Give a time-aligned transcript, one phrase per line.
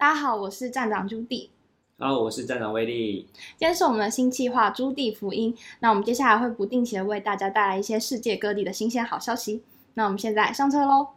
[0.00, 1.48] 大家好，我是站长朱棣。
[1.98, 3.26] 好，我是站长威利。
[3.56, 9.64] 今天是我们的新计划《朱棣福音》，那我们接下来会不定期的为大家带来一些世界各地的新鲜好消息。
[9.94, 11.08] 那我们现在上车喽！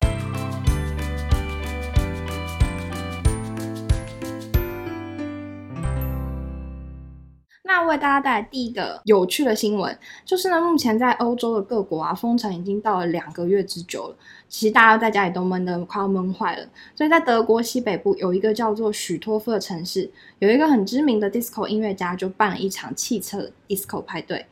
[7.74, 14.16] 那为大家带来第一个有趣的新闻，就是呢，目前在欧洲的各国啊，封城已经到了两个月之久了。
[14.50, 16.68] 其实大家在家里都闷得快要闷坏了。
[16.94, 24.46] 所以在德国西北部有一个叫做许托夫的城市，有一个很知名的 disco 音乐家就办了一场汽车 disco 派对。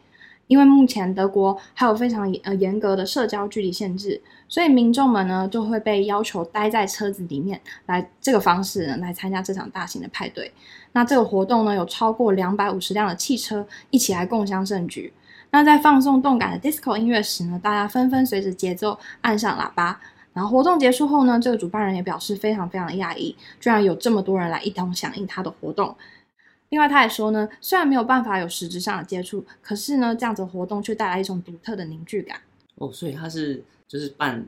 [0.50, 10.52] 因为目前德国还有非常呃严格的社交距离限制，所以民众们呢就会被要求待在车子里面，来这个方式呢来参加这场大型的派对。
[10.92, 15.14] 那这个活动呢有超过两百五十辆的汽车一起来共襄盛举。
[15.52, 20.02] 那在放送动感的 disco 音乐时呢，大家纷纷随着节奏按上喇叭。
[20.32, 25.96] 然后活动结束后呢，这个主办人也表示非常非常的讶异，居然有这么多人来一同响应他的活动。
[26.70, 32.40] 另外，他也说呢，虽然没有办法有实质上的接触，可是呢，这样子的活动却带来一种独特的凝聚感。
[32.76, 34.46] 哦，所以他是就是办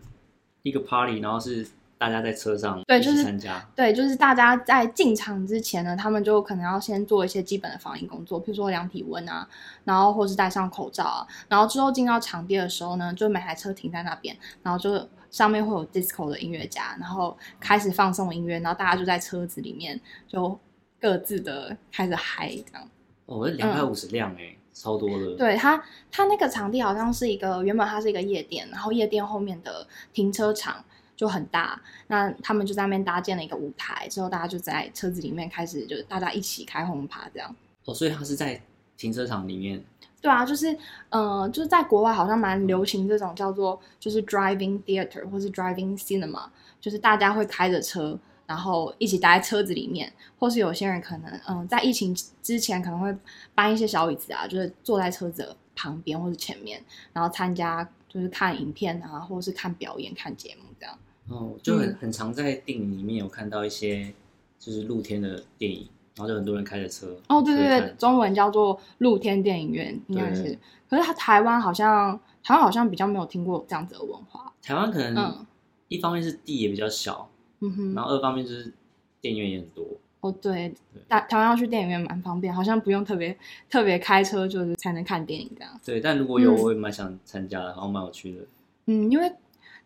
[0.61, 3.67] 一个 party，然后是大家在车上对，就是参加。
[3.75, 9.47] 对，就是大家在进场之前呢，他们就可能要先做一些基本的防疫工作，譬如说量体温啊，
[9.83, 20.59] 然后或是戴上口罩啊，然后之后进到场地的时候呢，就每台车停在那边，然后就上面会有 disco 的音乐家，然后开始放送音乐，然后大家就在车子里面就。
[21.01, 22.87] 各自的开始嗨，这样
[23.25, 25.35] 哦，两百五十辆哎，超多的。
[25.35, 30.83] 对他，他那个场地好像是一个原本它是一个夜店，然后夜店后面的停车场
[31.15, 37.55] 就很大，那他们就在那边搭建了一个舞台，之后大家就在车子里面开始，就是大家一起开轰趴这样。
[37.85, 38.61] 哦，所以他是在
[38.95, 39.83] 停车场里面。
[40.21, 40.71] 对啊，就是
[41.09, 46.47] 嗯、呃，就是在国外好像蛮流行这种叫做就是 driving theater 或是 driving cinema，
[46.79, 48.19] 就是大家会开着车。
[48.45, 53.15] 然后一起待在车子里面，或是有些人可能，嗯，在疫情之前可能会
[53.55, 56.83] 搬一些小椅子啊，就是坐在车子旁边或者前面，
[57.13, 60.97] 然后参加就是看影片啊，或者是看表演、看节目这样。
[61.29, 64.13] 哦，就很很常在电影里面有看到一些
[64.59, 65.87] 就是露天的电影，
[66.17, 67.15] 然后就很多人开着车。
[67.29, 70.59] 哦，对对对，中文叫做露天电影院，应该是。
[70.89, 74.51] 可是他台湾好像台湾好像比较没有听过这样子的文化。
[74.61, 75.45] 台湾可能
[75.87, 77.29] 一方面是地也比较小。
[77.61, 78.73] 嗯哼，然后二方面就是
[79.21, 79.85] 电影院也很多
[80.21, 80.71] 哦，对，
[81.07, 83.35] 大台湾要去电影院蛮方便，好像不用特别
[83.69, 85.79] 特别开车就是才能看电影这样。
[85.83, 88.41] 对，但如果有，我也蛮想参加的，然后蛮有趣的。
[88.85, 89.31] 嗯，因为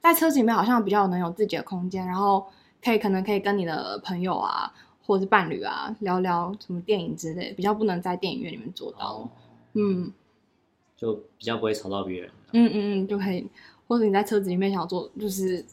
[0.02, 2.46] 在车子里面好像比较能有自己的空间，然后
[2.84, 4.74] 可以可能可以跟你的朋友啊，
[5.06, 9.13] 或者是伴侣啊聊聊什么电影之类，比较不能在电影院里面做到。
[9.13, 9.30] 哦、
[9.74, 10.12] 嗯，
[10.97, 12.30] 就比较不会吵到别人。
[12.52, 13.47] 嗯嗯嗯，就可以，
[13.88, 15.63] 或者你在车子里面想做就是。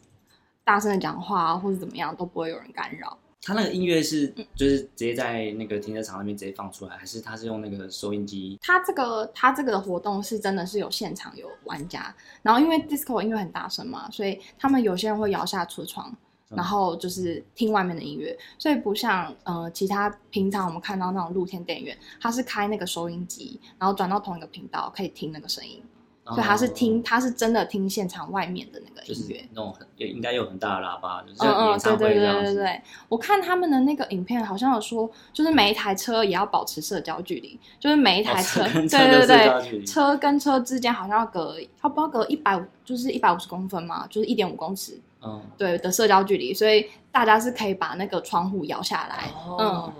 [0.64, 3.16] 大声的讲话啊，或者怎么样都不会有人干扰。
[3.44, 8.56] 他那个音乐是就是直接在那个停车场那边直接放出来，还是他是用那个收音机？
[8.62, 16.16] 他这个他这个的活动是真的是有现场有玩家，然后因为 disco 音乐很大声嘛，所以他们有些人会摇下车窗，
[16.50, 25.82] 然后就是听外面的音乐，所以不像呃其他平常我们看到那种露天电影院，它是开那个收音机，然后转到同一个频道可以听那个声音。
[26.24, 32.82] 所以他是听，他是真的听现场外面的那个音乐，就是那种很也应该有很大的喇叭，就是嗯嗯，对对对对对。
[33.08, 49.24] 我看他们的那个影片，好像有说，就是每一台车也要保持社交距离，就是每一台车，对对对，车跟车之间好像要隔，要不要隔一百五，就是一百五十公分嘛，就是一点五公尺，嗯，对的社交距离，所以大家是可以把那个窗户摇下来，
[49.58, 49.92] 嗯，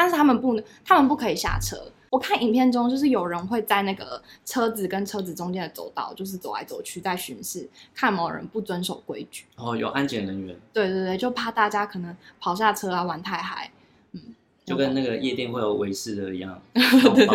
[0.00, 1.76] 但是他们不能，他们不可以下车。
[2.08, 9.44] 我看影片中，就是有人会在那个车子跟车子中间的走道，就是走来走去，在巡视，看某人不遵守规矩。
[9.56, 10.58] 哦，有安检人员。
[10.72, 13.70] 对对对，就怕大家可能跑下车啊，玩太嗨。
[14.12, 14.34] 嗯，
[14.64, 17.26] 就跟那个夜店会有维士的一样， 对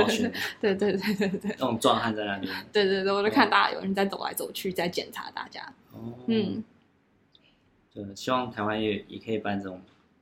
[0.60, 2.52] 对对对对对，那种壮汉在那边。
[2.74, 5.62] 对对对，我就看大家有人在走来走去，在检查大家。
[5.94, 6.64] 哦，嗯，
[7.94, 9.80] 对，希望台湾也也可以办这种。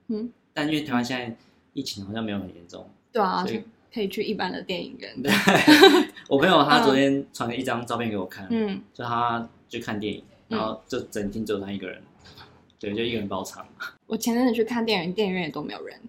[0.10, 1.34] 嗯，但因为台湾现在
[1.74, 2.88] 疫情好像没有很严重。
[3.12, 3.46] 对啊。
[3.46, 5.22] 所以可以去一般的电影院。
[5.22, 5.32] 对，
[6.28, 12.02] 我朋友他昨天传了一张照片给我看，嗯，就他去看电影，然后就整厅只有他一个人，
[12.80, 13.64] 对，就一个人包场。
[14.08, 16.00] 我前阵子去看电影，电影院也都没有人，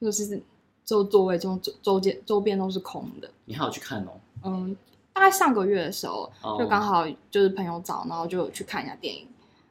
[0.00, 0.42] 就是
[0.84, 3.30] 就座位中周周间周边都是空的。
[3.44, 4.20] 你还有去看哦？
[4.42, 4.76] 嗯，
[5.12, 6.28] 大概上个月的时候，
[6.58, 9.28] 就刚好就是朋友找，然后就去看一下电影，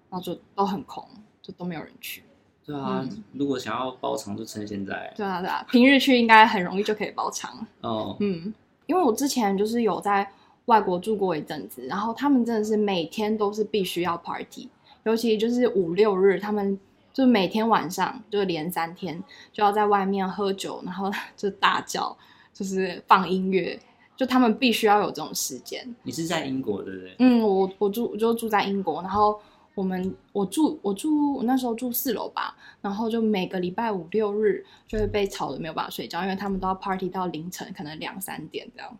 [0.09, 1.05] 然后就都很空，
[1.41, 2.23] 就都没有人去。
[2.71, 5.13] 对啊，嗯、如果想要包场就趁现在。
[5.15, 7.65] 对啊，对啊，平日去应该很容易就可以包场。
[7.81, 8.53] 哦，嗯，
[8.85, 10.29] 因为我之前就是有在
[10.65, 14.69] 外国住过一阵子，然后他们真的是每天都是必须要 party，
[15.03, 16.79] 尤其就是五六日，他们
[17.11, 19.21] 就每天晚上就连三天
[19.51, 22.15] 就要在外面喝酒，然后就大叫，
[22.53, 23.77] 就是放音乐，
[24.15, 25.83] 就他们必须要有这种时间。
[26.03, 27.15] 你是在英国对不对？
[27.19, 29.37] 嗯，我我住我就住在英国，然后
[29.73, 38.97] 我们我住我住我那时候住四楼吧，然后就每个礼拜五六日就会被吵得没有办法睡觉，因为他们都要 party 到凌晨，可能两三点这样。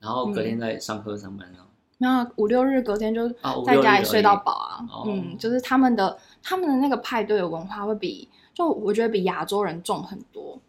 [0.00, 1.66] 然后隔天再上课上班啊。
[1.98, 3.28] 那五六日隔天就
[3.64, 10.60] 在家里睡到饱啊，啊嗯，就是他们的他们的那个派对的文化会比，就我觉得比亚洲人重很多。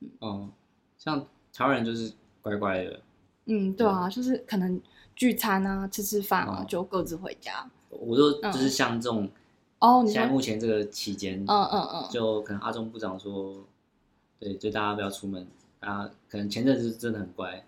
[0.00, 0.52] 嗯，嗯
[0.98, 2.12] 像台湾人就是
[2.42, 3.00] 乖乖的。
[3.46, 4.80] 嗯，对啊，对就是可能
[5.14, 7.66] 聚餐啊，吃吃饭啊，嗯、就各自回家。
[8.00, 9.28] 我说就是像这种
[9.78, 13.64] 哦，现在目前这个期间，嗯嗯嗯，就可能阿中部长说，
[14.38, 15.46] 对，就大家不要出门，
[15.78, 17.64] 大家可能前阵子真的很乖，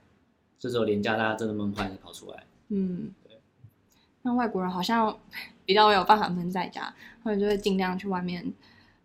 [0.58, 2.44] 这时候连假大家真的闷坏才跑出来。
[2.68, 3.38] 嗯，对。
[4.22, 5.16] 那外国人好像
[5.64, 8.52] 比较没有办法闷在家，他们就会尽量去外面，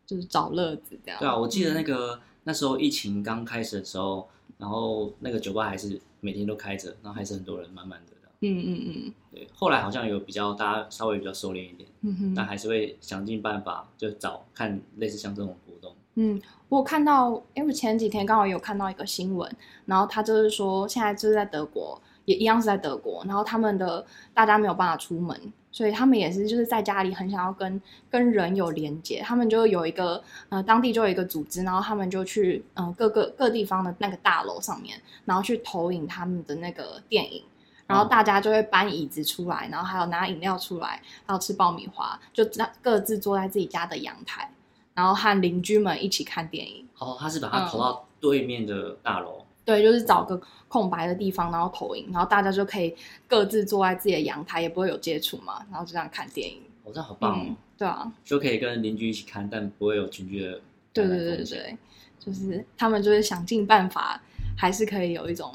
[0.05, 1.19] 就是找乐子这样。
[1.19, 4.27] 对啊，我记得那个、嗯、那时候疫情刚开始的时候，
[4.57, 8.10] 然后那个酒吧还是每天都开着，然后还是很多人，满满的。
[8.41, 9.13] 嗯嗯嗯。
[9.31, 15.95] 对，后来好像有比较大家稍微比较收敛一点，嗯哼，但还是会想尽办法就找看类似像这种活动。
[16.15, 19.49] 嗯，我看到，因为前几天刚好有看到一个新闻，
[19.85, 21.99] 然后他就是说现在就是在德国。
[22.25, 25.35] 也一样是在德国，然后他们的大家没有办法出门，
[25.71, 37.43] 所以他们也是就是在家里很想要跟跟人有连接，他们就有一个呃当地就有一个组织，然后他们就去呃各个各地方的那个大楼上面，然后去投影他们的那个电影，
[37.91, 42.43] 然后大家就会搬椅子出来，然后还有拿饮料出来，还有吃爆米花，就
[42.81, 44.49] 各自坐在自己家的阳台，
[44.93, 46.87] 然后和邻居们一起看电影。
[46.97, 49.39] 哦，他是把它投到对面的大楼。
[49.39, 52.95] 嗯对，就是找个空白的地方，然后投影，然后大家就可以
[53.27, 56.59] 各自坐在自己的阳台，也不会有接触嘛，然后就这样看电影。
[56.83, 57.43] 哦，这好棒哦！
[57.47, 60.59] 嗯、对啊，就可以跟邻居一起看，但不会有群居的。
[60.91, 61.77] 对对对对，
[62.19, 64.19] 就是他们就是想尽办法，
[64.57, 65.53] 还是可以有一种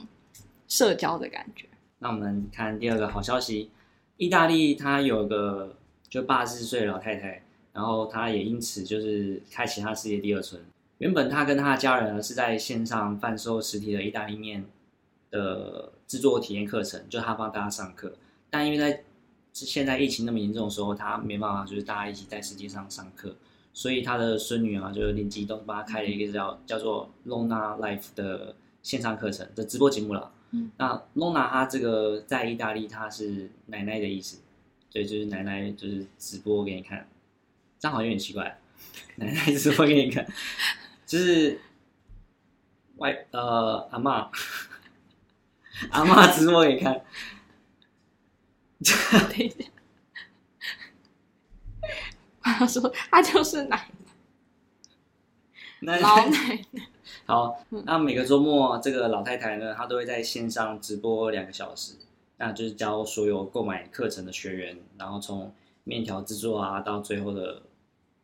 [0.69, 1.67] 社交的感觉。
[1.99, 3.71] 那我们看第二个好消息，
[4.17, 5.77] 意大利它有个
[6.09, 10.61] 就八十岁的老太太，然后她也因此就是开启她世界第二春。
[10.99, 14.65] 原本她跟她的家人呢是在线上贩售实体的意大利面
[15.31, 18.13] 的制作体验课程，就他帮大家上课。
[18.49, 19.03] 但因为在
[19.53, 23.35] 现在疫情那么严重的时候，他没办法就是大家一起在世界上上课，
[23.73, 30.31] 所以他的孙女啊就有点激动，帮他开了一个叫叫做 Lona Life 的线上课程的直播节目了。
[30.51, 34.41] 嗯，那 Lona 他这个在意大利她是奶奶的意思，
[34.91, 37.09] 对，就是奶奶就是直播给你看，
[37.79, 38.59] 这样好像有点奇怪，
[39.17, 40.27] 奶奶直播给你看。
[41.05, 41.61] 就是
[42.97, 44.29] 外呃阿嬷，
[45.91, 47.05] 阿嬷直播给你看，
[49.29, 49.65] 等一下，
[52.41, 53.91] 他说他就是奶
[55.81, 56.89] 奶，老奶奶。
[57.27, 61.95] 好，那每个周末这个老太太呢，她都会在线上直播两个小时，
[62.39, 65.53] 那就是教所有购买课程的学员，然后从
[65.83, 67.63] 面条制作啊到最后的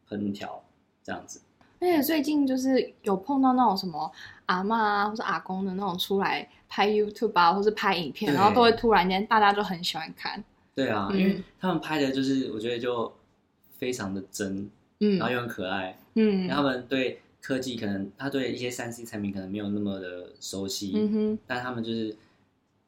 [0.08, 0.62] 烹调
[1.02, 1.40] 这样子。
[1.80, 4.10] 而且最近就是有碰到那种什么
[4.46, 10.42] 阿妈啊，或是阿公的那种出来拍 YouTube 啊，或是拍影片，然后都会突然间大家就很喜欢看。
[10.76, 13.12] 对啊，嗯、因为他们拍的就是我觉得就
[13.72, 14.70] 非常的真，
[15.00, 22.16] 嗯，然后又很可爱，嗯，他们对科技可能他对一些三 C 产品可能没有那么的熟悉，嗯哼，但他们就是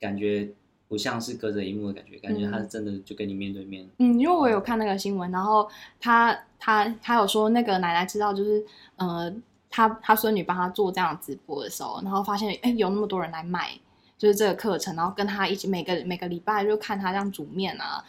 [0.01, 0.49] 感觉。
[0.87, 3.89] 不像是隔着荧幕的感觉，感觉他是真的就跟你面对面。
[3.99, 5.69] 嗯，因为我有看那个新闻，然后
[5.99, 8.65] 他他他有说那个奶奶知道，就是
[8.97, 9.35] 呃，
[9.71, 13.71] 他他孙女帮他做这样直播的时候，然后发现哎有那么多人来买，
[14.17, 18.05] 就是这个课程，然后跟他一起每个每个礼拜就看他这样煮面啊、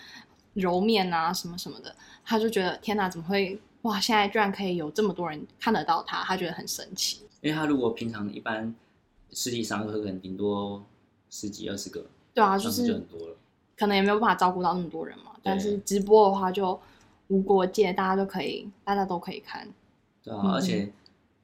[0.53, 3.99] 揉面啊什么什么的，他就觉得天哪，怎么会哇？
[3.99, 7.21] 现在居然可以有这么多人看得到他，他觉得很神奇。
[7.41, 8.73] 因为他如果平常一般
[9.31, 10.83] 实体上课可能顶多
[11.29, 12.05] 十几二十个。
[12.33, 13.01] 对啊，就是
[13.77, 15.31] 可能也没有办法照顾到那么多人嘛。
[15.43, 16.79] 但是直播的话就
[17.27, 19.67] 无国界，大家都可以，大家都可以看。
[20.23, 20.91] 对啊，嗯、而且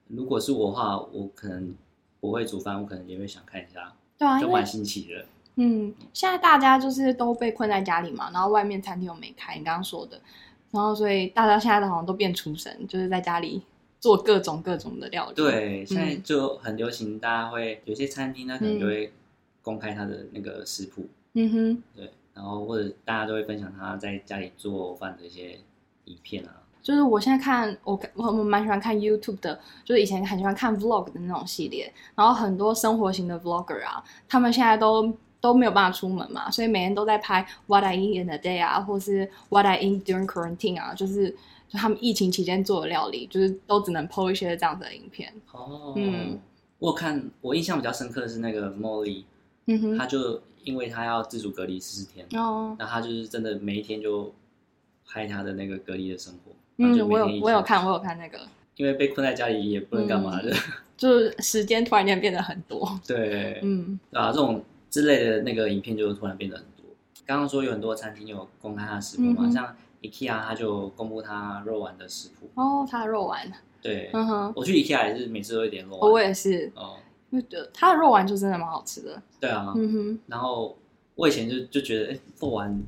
[0.07, 1.75] 如果是我的话，我可能
[2.19, 3.93] 不会煮饭，我可能也会想看一下。
[4.17, 5.25] 对啊，就蛮新奇的。
[5.55, 10.19] 嗯，现在大家就是都被困在家里嘛，然后外面餐厅又没开，你刚刚说的，
[10.71, 13.61] 然后所以大家现在都好像都变厨神，就是在家里
[13.99, 15.35] 做各种各种的料理。
[15.35, 19.11] 对，现在就很流行，大家会有些餐厅呢，可能就会。
[19.63, 25.59] 公开他的那个食谱，嗯哼，对，然后或者大家都会分享他在家里做饭的一些
[26.05, 26.63] 影片啊。
[26.81, 39.79] 就是我现在看，我我我蛮喜欢看 YouTube 的，就是以前很喜欢看 Vlog 的那种系列，然后很多生活型的 Vlogger 啊，他们现在都都没有办法出门嘛，所以每天都在拍 What I eat in a day 啊，或是 What I
[39.79, 41.29] eat during quarantine 啊，就是
[41.67, 45.33] 就他们疫情期间做的料理，就是都只能 po 一些这样子的影片。
[45.51, 46.39] 哦，嗯，
[46.77, 49.23] 我看我印象比较深刻的是那个 Molly，
[49.65, 54.31] 嗯哼，他就因为他要自主隔离十四天，哦，那他就是真的每一天就
[55.07, 56.51] 拍他的那个隔离的生活。
[56.77, 58.39] 嗯，我有我有看我有看那个，
[58.75, 60.55] 因为被困在家里也不能干嘛的，嗯、
[60.97, 62.87] 就是时间突然间变得很多。
[63.07, 66.85] 对，嗯，啊，这种之类的那个影片就突然变得很多。
[67.25, 72.47] 刚刚说有很多餐厅有公开他的食谱嘛，嗯、像 IKEA 他就公布他肉丸的食谱。
[72.53, 73.51] 哦，他的肉丸。
[73.81, 76.01] 对，嗯哼，我去 IKEA 也是每次都会点肉丸。
[76.01, 76.71] 哦，我也是。
[76.75, 76.97] 哦，
[77.31, 79.19] 因为他的肉丸就真的蛮好吃的。
[79.39, 80.19] 对啊，嗯哼。
[80.27, 80.77] 然后
[81.15, 82.83] 我以前就就觉得，哎，肉丸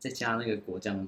[0.00, 1.06] 再加那个果酱。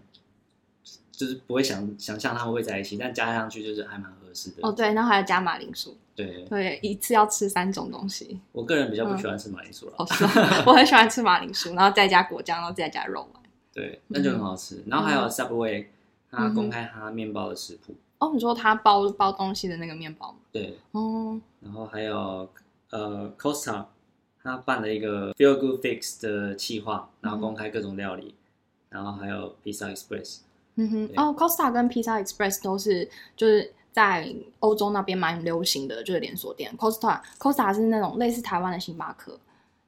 [1.12, 4.19] 就是不会想想象他们会在一起，但加上去就是还蛮合
[4.62, 5.96] 哦，对，然后还要加马铃薯。
[6.14, 8.38] 对对，一次要吃三种东西。
[8.52, 9.94] 我个人比较不喜欢吃马铃薯了。
[9.96, 10.64] 哦，是吗？
[10.66, 13.42] 我很喜欢吃马铃薯，然后再加果酱，然后再加肉丸。
[13.72, 14.82] 对，那就很好吃。
[14.87, 15.87] 然后还有 Subway，
[16.30, 17.94] 他公开他面包的食谱。
[18.18, 20.38] 哦，你说他包包东西的那个面包吗？
[20.52, 20.78] 对。
[20.92, 21.40] 哦。
[21.60, 22.49] 然后还有
[22.90, 23.87] 呃，Costa，
[24.42, 28.34] 他办了一个 Feel Good Fix 的企划，然后公开各种料理。
[28.90, 30.40] 然后还有 Pizza Express。
[30.75, 36.73] 嗯哼，哦，Costa 跟 Pizza Express 都是就是在欧洲那边蛮流行的，就是连锁店。
[36.78, 39.38] Costa Costa 是那种类似台湾的星巴克，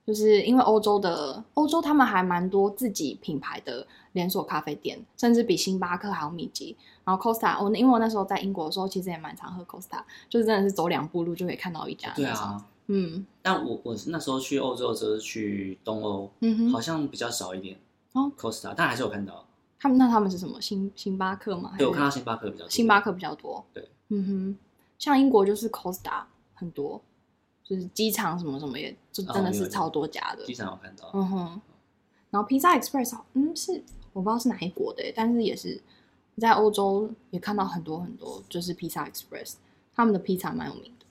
[0.07, 6.77] 就是因为欧洲的欧洲他们还蛮多自己品牌的连锁咖啡店，甚至比星巴克还要密集。
[7.05, 12.13] 然后 Costa，我因为我那时候在英国的时候，其实也蛮常喝 Costa，就是真的是走两步路就可以看到一家。
[12.15, 13.27] 对啊，嗯。
[13.41, 17.77] 但我我那时候去欧洲的时候是去东欧，嗯哼，好像比较少一点
[18.13, 19.45] 哦，Costa，但还是有看到。
[19.83, 21.75] 他们那他们是什么星星巴克吗？
[21.77, 22.71] 对，我看到星巴克比较多。
[22.71, 23.65] 星巴克比较多。
[23.75, 24.59] 对，嗯哼，
[24.97, 26.23] 像英国就是 Costa
[26.55, 27.03] 很多，
[27.65, 30.45] 就是机场什么什么也就真的是超多家的。
[30.45, 31.11] 机场有看到。
[31.13, 31.61] 嗯哼，
[32.31, 35.83] 然后 Pizza Express，嗯，是我不知道是哪一国的，但是也是
[36.37, 39.55] 在欧洲也看到很多很多，就是 Pizza Express，
[39.97, 41.02] 他们的披萨蛮有名的。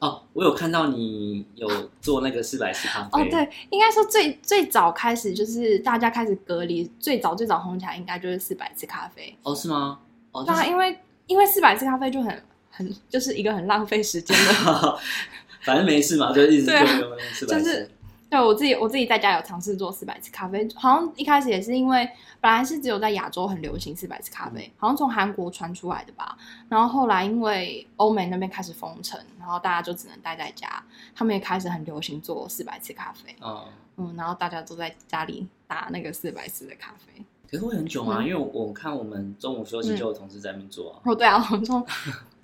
[0.00, 1.68] 哦，我有看到你有
[2.00, 3.08] 做那个四百次咖啡。
[3.20, 9.36] 哦，对，应该说最最早开始就是大家开始隔离，最早最早红起来应该就是四百次咖啡。
[9.42, 9.98] 哦，是吗？
[10.30, 14.98] 哦，对啊，因为因为四百次咖啡就很很就是一个很浪费时间的，
[15.62, 17.46] 反正没事嘛，就一直做四百次。
[17.46, 17.90] 就是
[18.30, 22.08] 对我自己，我自己在家有尝试做四百次咖啡，好像一开始也是因为
[22.40, 26.36] 本来是只有在亚洲很流行四百次咖啡，好像从韩国传出来的吧。
[26.68, 30.82] 然后后来因为欧美那边开始封城，然后大家就只能待在家，
[31.14, 33.34] 他们也开始很流行做四百次咖啡。
[33.40, 33.64] 嗯
[33.96, 37.24] 嗯，然后大家都在家里打那个四百次的咖啡。
[37.50, 38.18] 可是会很久吗？
[38.20, 41.00] 嗯、因为我看我们中午休息就有同事在那边做、啊。
[41.04, 41.84] 哦，对啊，我们从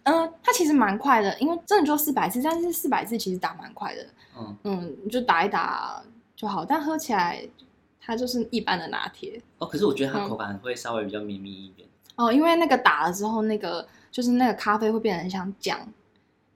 [0.04, 4.06] 嗯，它其实蛮快的，因为真的就四百次，但是四百次其实打蛮快的。
[4.38, 6.02] 嗯嗯，你就打一打
[6.36, 7.42] 就好，但喝起来
[8.00, 9.40] 它就是一般的拿铁。
[9.58, 11.88] 哦，可是我觉得它口感会稍微比较绵密一点。
[12.16, 15.80] 哦，因为那个打了之后，那个就是那个咖啡会变得很像酱，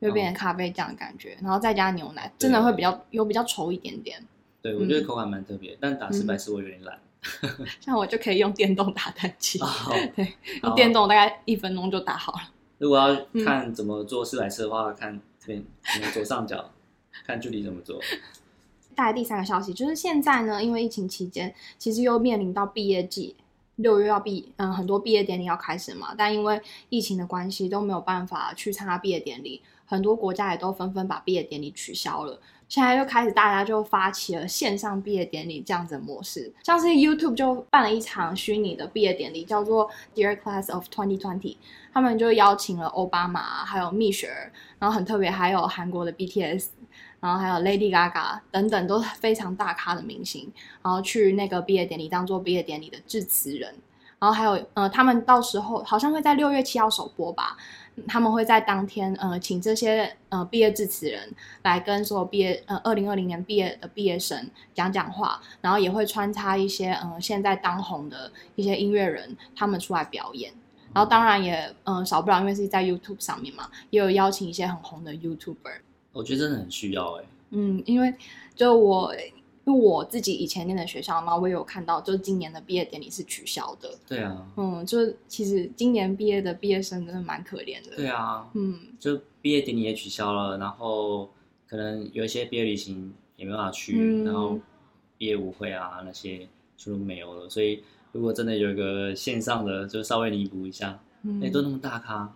[0.00, 4.22] 会变成咖啡酱的感觉，然后再加牛奶，真的会比较有比较稠一点点。
[4.60, 6.98] 对，我觉得口感蛮特别，但打四百次我有点懒。
[7.80, 9.58] 像我就可以用电动打蛋机，
[10.14, 12.38] 对，用电动大概一分钟就打好了。
[12.78, 15.64] 如果要看怎么做四百次的话，嗯、看这边
[16.12, 16.70] 左上角，
[17.26, 18.00] 看具体怎么做。
[18.94, 23.36] 带来第三个消息就是现在呢，因为疫情期间，其实又面临到毕业季，
[23.76, 32.38] 六月要毕，嗯，很多毕业典礼要开始嘛，但因为疫情的关系，都没有办法去参加毕业典礼，很多国家也都纷纷把毕业典礼取消了。
[32.68, 41.56] 现在又开始，大家就发起了线上毕业典礼这样子的模式，像是 YouTube 就办了一场虚拟的毕业典礼，叫做 Dear Class of 2020。
[41.94, 46.66] 他们就邀请了奥巴马，还有蜜雪儿，然后很特别，还有韩国的 BTS，
[47.20, 50.52] 然后还有 Lady Gaga 等等都非常大咖的明星，
[50.82, 53.74] 然后去那个毕业典礼当做毕业典礼的致辞人。
[54.18, 57.56] 然后还有呃，他们到时候好像会在六月七号首播吧。
[58.06, 61.28] 他们会在当天，呃，请这些呃毕业致辞人
[61.62, 70.52] 来跟所有毕业呃二零二零年毕业的毕业生讲讲话，然后也会穿插一些呃现在当红的一些音乐人他们出来表演，
[70.94, 75.80] 然后当然也呃少不了，因为是在 YouTube 上面嘛，也有邀请一些很红的 YouTuber。
[76.12, 77.28] 我觉得真的很需要哎、欸。
[77.50, 78.14] 嗯，因为
[78.54, 79.12] 就我。
[79.68, 83.90] 因为我自己以前念的学校嘛，我也有看到，就是今年的毕业典礼是取消的。
[84.06, 87.94] 对啊，嗯，就是其实今年毕业的毕业生真的蛮可怜的。
[87.94, 91.28] 对啊，嗯，就毕业典礼也取消了，然后
[91.68, 94.58] 可能有一些毕业旅行也没办法去，嗯、然后
[95.18, 96.48] 毕业舞会啊那些
[96.78, 97.46] 就没有了。
[97.46, 100.98] 所以如果真的有一个线上的，就稍微弥补一下。
[101.24, 102.34] 嗯，哎，都那么大咖。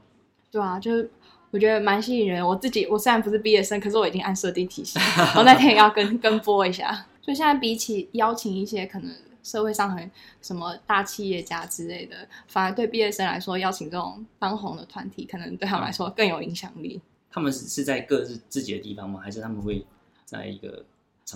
[0.51, 1.11] 对啊，就是。
[1.53, 2.43] 我觉得蛮吸引人。
[2.43, 4.99] 我自己，我虽然不是毕业生，可是我已经按设定提醒，
[5.37, 7.05] 我那天也要跟跟播一下。
[7.23, 9.11] 所以现在比起邀请一些可能
[9.43, 10.11] 社会上很
[10.43, 17.01] 什么大企业家之类的，反而对毕业生来说，邀请这种当红的团体，可能对他们来说更有影响力。
[17.31, 19.21] 他们是是在各自自己的地方吗？
[19.23, 19.87] 还是他们会
[20.25, 20.85] 在一个？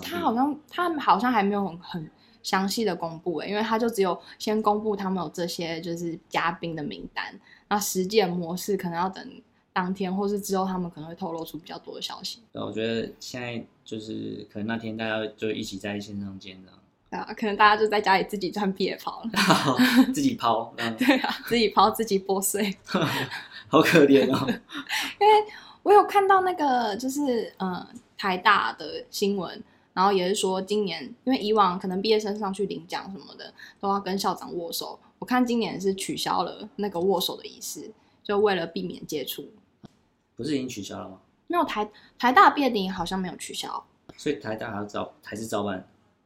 [0.03, 2.11] 他好像他们好像还没有很很
[2.43, 7.33] 详细的公布诶，因为他就只有先公布他们有这些就是嘉宾的名单，
[7.67, 9.41] 那实践模式可能要等
[9.77, 12.39] 当天或是之后，他们可能会透露出比较多的消息。
[12.51, 16.79] 对，我觉得现在就是可能那天大家就一起在线上见这样。
[17.11, 19.29] 对啊，可能大家就在家里自己穿毕业袍了，
[20.11, 20.73] 自己抛。
[20.97, 22.75] 对啊，自己抛自己剥碎，
[23.69, 24.47] 好可怜哦。
[24.49, 25.33] 因为
[25.83, 27.85] 我有看到那个就是嗯
[28.17, 29.63] 台大的新闻。
[29.93, 37.91] 然后也是说，今年因为以往可能毕业生上去领奖什么的都要跟校长握手，我看今年是取消了那个握手的仪式，
[38.23, 39.49] 就为了避免接触。
[40.37, 41.19] 不是已经取消了吗？
[41.47, 43.83] 没有，台台大毕业典礼好像没有取消，
[44.15, 45.85] 所以台大还要照还是照办？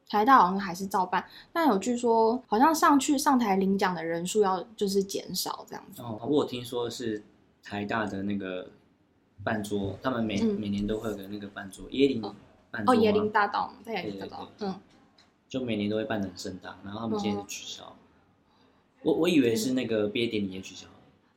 [0.10, 6.02] 台大好像还是照办，但有据说好像上去上台领奖的人数要就是减少这样子。
[6.02, 7.24] 哦，我有听说是
[7.64, 8.68] 台大的那个
[9.44, 12.22] 办桌，他们每、嗯、每年都会有个那个办桌椰林。
[12.24, 12.36] 哦，
[12.96, 14.76] 椰林大道在椰林大道，嗯，
[15.48, 17.96] 就每年都会办得很盛大，然后他们今天就取消。
[19.04, 20.88] 我我以为是那个毕业典礼也取消。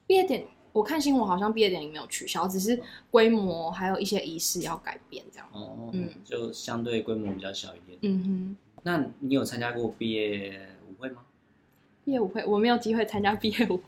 [0.06, 5.48] 毕业典，我看新闻好像毕业典礼没有取消，只是规模还有一些仪式要改变这样。
[5.52, 7.96] 哦，嗯，就相对规模比较小一点。
[8.02, 11.22] 嗯哼，那你有参加过毕业舞会吗？
[12.04, 13.84] 毕业舞会我没有机会参加毕业舞会，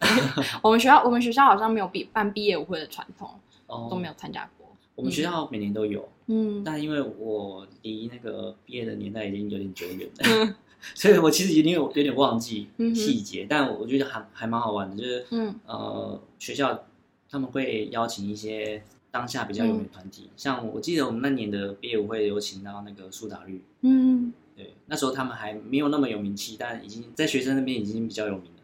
[0.62, 3.28] 我们学校我们学校好像没有毕办毕业舞会的传统，
[3.66, 4.68] 哦，都没有参加过。
[4.94, 10.54] 我们学校每年都有，嗯，但因为我离那个毕业的年代已经有点久远了，嗯、
[10.94, 16.84] 所以我其实有点有有点忘记细节，嗯、但我觉得还还蛮好玩的，就是，嗯，呃，学校
[17.30, 28.62] 他们会邀请一些当下比较有名的团体，嗯、像我记得我们那年的毕业舞会有请到那个苏打绿，嗯，对，那时候他们还没有那么有名气，但已经在学生那边已经比较有名了，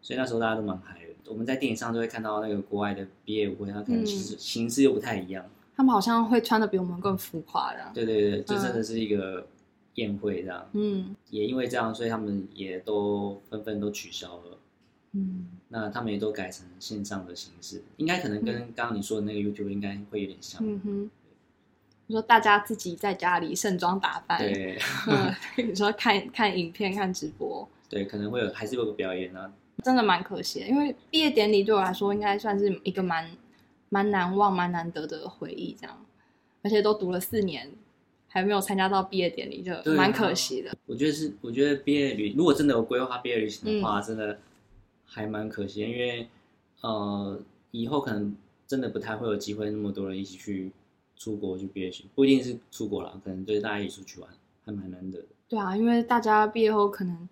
[0.00, 1.04] 所以那时候大家都蛮嗨的。
[1.26, 5.42] 我们在电影上就会看到那个国外的毕业舞会，它可能其实形式又不太一样。
[5.74, 7.80] 他们好像会穿的比我们更浮夸的。
[7.94, 9.46] 对对对，这真的是一个
[9.94, 10.68] 宴会这样。
[10.72, 14.58] 嗯，也因为这样，所以他们也都纷纷都取消了。
[15.12, 20.60] 嗯，那他们也都改成线上的形式，应该可能跟刚刚你说的那个 YouTube 应该会有点像。
[20.64, 21.10] 嗯哼，
[22.06, 24.78] 你说大家自己在家里盛装打扮，对，
[25.08, 25.34] 嗯，
[25.68, 29.52] 你说看 看影片、看直播，对，可能会有还是有个表演啊。
[29.82, 33.30] 真的蛮可惜的，因为毕业典礼对我来说应该算是一个蛮。
[33.90, 36.04] 蛮难忘、蛮难得的回忆，这样，
[36.62, 37.70] 而且都读了四年，
[38.34, 40.76] 还没有参加到毕业典礼，就蛮可惜的。
[40.86, 44.40] 我觉得是，我觉得毕业旅，如果真的有规划毕业旅行的话，嗯、真的
[45.04, 46.28] 还蛮可惜，因为
[46.80, 50.72] 呃，以后可能真的不太会有机会那么多人一起去
[51.16, 54.28] 出国去毕业去，不一定是出国了，可能就是大家一起出去玩，
[54.64, 55.26] 还蛮难得的。
[55.48, 57.28] 对啊，因为大家毕业后可能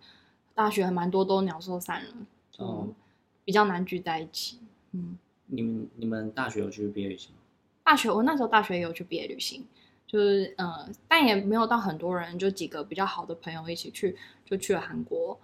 [0.55, 2.15] 大学还蛮多都鸟兽散了，
[2.53, 2.95] 就
[3.45, 4.61] 比较难聚在一起。
[4.93, 5.19] 嗯。
[5.47, 7.38] 你们你们大学有去毕业旅行吗？
[7.83, 9.67] 大学我那时候大学也有去毕业旅行，
[10.12, 15.40] 就是呃，但也没有到很多人，就几个比较好的朋友一起去，就去了韩国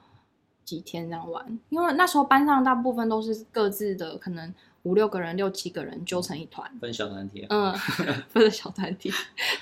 [0.63, 1.59] 几天这样玩。
[1.71, 7.47] 因为那时候班上大部分都是各自的，可能五六个人、六七个人揪成一团，分小团体。
[7.49, 7.73] 嗯，
[8.29, 9.11] 分成小团体，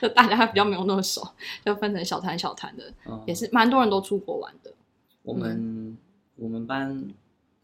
[0.03, 1.23] 就大家还比较没有那么熟，
[1.65, 4.73] 就分成小团小团的，嗯、也是蛮多人都出国玩的。
[5.23, 5.97] 我们、嗯、
[6.35, 7.09] 我们班。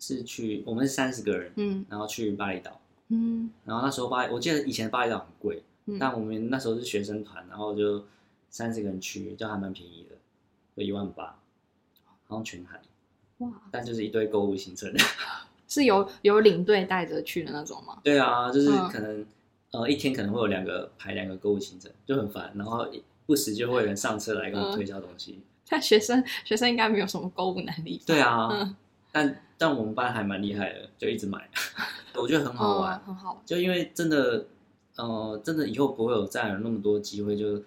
[0.05, 8.05] 是去，我们是三十个人，嗯，然后去巴厘岛，嗯，然后那时候巴，我记得以前巴厘岛很贵，嗯，但我们那时候是学生团，然后就
[8.51, 10.17] 三十个人去，就还蛮便宜的，
[10.77, 11.39] 就一万八，
[12.27, 12.81] 好像全含，
[13.39, 14.93] 哇，但就是一堆购物行程，
[15.69, 17.99] 是有有领队带着去的那种吗？
[18.05, 19.27] 对啊，就是可能、嗯、
[19.73, 22.87] 呃一天可能会有两个排两个购物行程，就很烦，然后
[23.27, 28.77] 不时就会有人上车来跟我推销东西，但、嗯、学生学生应该没有什么购物能力，对啊，嗯，
[29.11, 29.43] 但。
[29.59, 31.49] 但我们班还蛮厉害的，就一直买，
[32.19, 33.43] 我觉得很好玩，哦、很好玩。
[33.47, 34.45] 就因为真的，
[34.97, 37.63] 呃，真的以后不会有再有那么多机会，就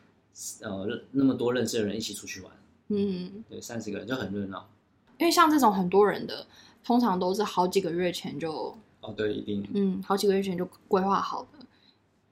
[0.62, 2.52] 呃那么多认识的人一起出去玩。
[2.90, 4.70] 嗯，对，三十个人就很热闹。
[5.18, 6.46] 因为像这种很多人的，
[6.84, 11.66] 通常都是好几个月前就哦，对，一定，嗯，好几个月前就规划好的。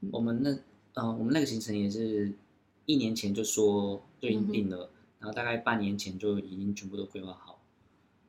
[0.01, 0.57] 嗯、我们那，
[1.01, 2.31] 呃，我们那个行程也是
[2.85, 4.89] 一年前就说就已经定了，嗯、
[5.21, 7.59] 然后大概半年前就已经全部都规划好。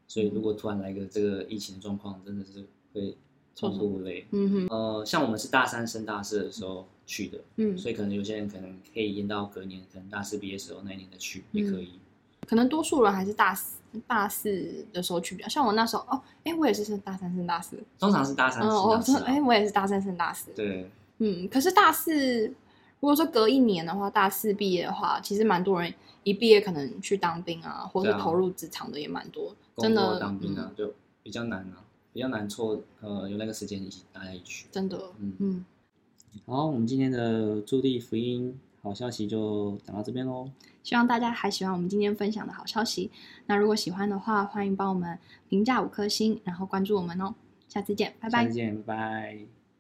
[0.07, 3.17] 所以，如果突然来个这个疫情的状况，真的是会
[3.55, 4.27] 冲不累。
[4.31, 11.93] 嗯哼，呃，像我们是大三升大四的时候去的，嗯，所以可能有些人可能可以延到隔年，可能大四毕业时候那一年再去也可以。
[12.47, 19.19] 可能多数人还是大四大四的时候去比较，像我那时候哦，哎，我也是升大三升大四，通常是大三升大四。
[19.23, 20.51] 哎，我也是大三升大四。
[20.53, 29.55] 对，嗯，可是大四如果说隔一年的话，大四毕业的话，其实蛮多人一毕业可能去当兵啊，或是投入职场的也蛮多。
[29.77, 31.84] 真的当兵啊，嗯、就比较难啊，
[32.15, 34.67] 比较难抽呃有那个时间一起大家一起去。
[34.73, 35.65] 真的，嗯嗯。
[36.47, 40.49] 好，我们今天的驻地福音好消息就讲到这边喽。
[40.83, 43.11] 希望大家还喜欢我们今天分享的好消息。
[43.47, 47.35] 那如果喜欢的话，欢迎帮我们评价五颗星，然后关注我们哦。
[47.69, 48.45] 下次见，拜拜。
[48.45, 49.54] 下次见，拜拜。